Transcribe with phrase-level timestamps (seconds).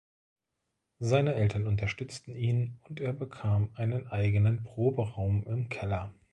[0.97, 6.11] Seine Eltern unterstützten ihn, und er bekam einen eigenen Proberaum im Keller.